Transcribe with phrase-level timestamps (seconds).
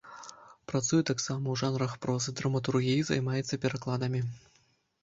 [0.71, 4.29] Працуе таксама ў жанрах прозы, драматургіі, займаецца перакладамі.